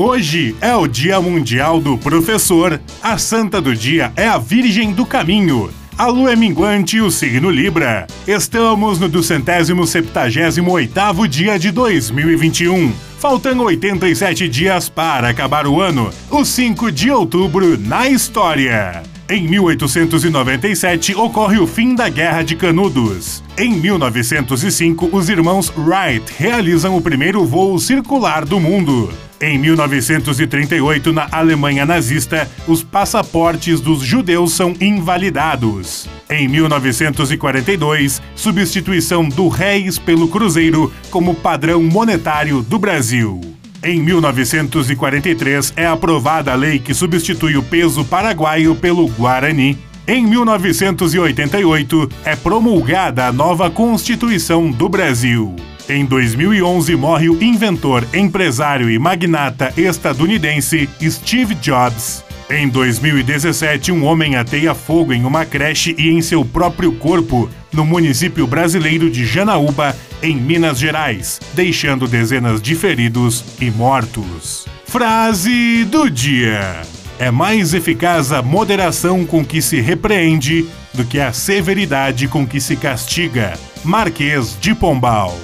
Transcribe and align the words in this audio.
Hoje 0.00 0.54
é 0.60 0.76
o 0.76 0.86
Dia 0.86 1.20
Mundial 1.20 1.80
do 1.80 1.98
Professor. 1.98 2.80
A 3.02 3.18
santa 3.18 3.60
do 3.60 3.74
dia 3.74 4.12
é 4.14 4.28
a 4.28 4.38
Virgem 4.38 4.92
do 4.92 5.04
Caminho. 5.04 5.70
A 5.98 6.06
lua 6.06 6.34
é 6.34 6.36
minguante 6.36 6.98
e 6.98 7.00
o 7.00 7.10
signo 7.10 7.50
Libra. 7.50 8.06
Estamos 8.24 9.00
no 9.00 9.10
278º 9.10 11.26
dia 11.26 11.58
de 11.58 11.72
2021. 11.72 12.92
Faltam 13.18 13.58
87 13.58 14.48
dias 14.48 14.88
para 14.88 15.30
acabar 15.30 15.66
o 15.66 15.80
ano. 15.80 16.10
O 16.30 16.44
5 16.44 16.92
de 16.92 17.10
outubro 17.10 17.76
na 17.76 18.08
história. 18.08 19.02
Em 19.30 19.46
1897 19.46 21.14
ocorre 21.14 21.58
o 21.58 21.66
fim 21.66 21.94
da 21.94 22.08
Guerra 22.08 22.42
de 22.42 22.56
Canudos. 22.56 23.44
Em 23.58 23.74
1905, 23.74 25.10
os 25.12 25.28
irmãos 25.28 25.70
Wright 25.76 26.32
realizam 26.38 26.96
o 26.96 27.02
primeiro 27.02 27.44
voo 27.44 27.78
circular 27.78 28.46
do 28.46 28.58
mundo. 28.58 29.12
Em 29.38 29.58
1938, 29.58 31.12
na 31.12 31.28
Alemanha 31.30 31.84
nazista, 31.84 32.50
os 32.66 32.82
passaportes 32.82 33.82
dos 33.82 34.00
judeus 34.00 34.54
são 34.54 34.72
invalidados. 34.80 36.08
Em 36.30 36.48
1942, 36.48 38.22
substituição 38.34 39.28
do 39.28 39.48
réis 39.48 39.98
pelo 39.98 40.28
cruzeiro 40.28 40.90
como 41.10 41.34
padrão 41.34 41.82
monetário 41.82 42.62
do 42.62 42.78
Brasil. 42.78 43.47
Em 43.82 44.02
1943 44.02 45.72
é 45.76 45.86
aprovada 45.86 46.52
a 46.52 46.56
lei 46.56 46.80
que 46.80 46.92
substitui 46.92 47.56
o 47.56 47.62
peso 47.62 48.04
paraguaio 48.04 48.74
pelo 48.74 49.06
guarani. 49.08 49.78
Em 50.06 50.26
1988 50.26 52.08
é 52.24 52.34
promulgada 52.34 53.26
a 53.26 53.32
nova 53.32 53.70
Constituição 53.70 54.70
do 54.70 54.88
Brasil. 54.88 55.54
Em 55.88 56.04
2011 56.04 56.96
morre 56.96 57.28
o 57.28 57.42
inventor, 57.42 58.04
empresário 58.12 58.90
e 58.90 58.98
magnata 58.98 59.72
estadunidense 59.76 60.88
Steve 61.00 61.54
Jobs. 61.54 62.24
Em 62.50 62.66
2017, 62.66 63.92
um 63.92 64.04
homem 64.04 64.34
ateia 64.34 64.74
fogo 64.74 65.12
em 65.12 65.24
uma 65.24 65.44
creche 65.44 65.94
e 65.98 66.08
em 66.08 66.22
seu 66.22 66.44
próprio 66.44 66.92
corpo, 66.92 67.48
no 67.72 67.84
município 67.84 68.46
brasileiro 68.46 69.10
de 69.10 69.24
Janaúba, 69.24 69.96
em 70.22 70.36
Minas 70.36 70.78
Gerais, 70.78 71.40
deixando 71.54 72.08
dezenas 72.08 72.60
de 72.60 72.74
feridos 72.74 73.44
e 73.60 73.70
mortos. 73.70 74.66
Frase 74.86 75.84
do 75.84 76.10
dia: 76.10 76.82
É 77.18 77.30
mais 77.30 77.74
eficaz 77.74 78.32
a 78.32 78.42
moderação 78.42 79.24
com 79.24 79.44
que 79.44 79.60
se 79.60 79.80
repreende 79.80 80.66
do 80.94 81.04
que 81.04 81.20
a 81.20 81.32
severidade 81.32 82.26
com 82.26 82.46
que 82.46 82.60
se 82.60 82.76
castiga. 82.76 83.52
Marquês 83.84 84.56
de 84.60 84.74
Pombal. 84.74 85.36